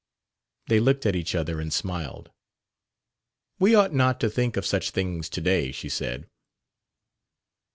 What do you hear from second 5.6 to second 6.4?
she said.